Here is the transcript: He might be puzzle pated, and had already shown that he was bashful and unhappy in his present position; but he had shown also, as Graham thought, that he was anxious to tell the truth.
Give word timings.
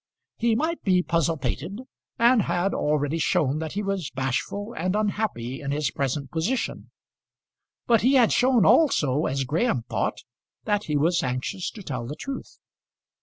He 0.39 0.55
might 0.55 0.81
be 0.81 1.03
puzzle 1.03 1.37
pated, 1.37 1.81
and 2.17 2.41
had 2.41 2.73
already 2.73 3.19
shown 3.19 3.59
that 3.59 3.73
he 3.73 3.83
was 3.83 4.09
bashful 4.09 4.73
and 4.75 4.95
unhappy 4.95 5.61
in 5.61 5.69
his 5.69 5.91
present 5.91 6.31
position; 6.31 6.89
but 7.85 8.01
he 8.01 8.15
had 8.15 8.31
shown 8.31 8.65
also, 8.65 9.27
as 9.27 9.43
Graham 9.43 9.83
thought, 9.83 10.23
that 10.65 10.85
he 10.85 10.97
was 10.97 11.21
anxious 11.21 11.69
to 11.69 11.83
tell 11.83 12.07
the 12.07 12.15
truth. 12.15 12.57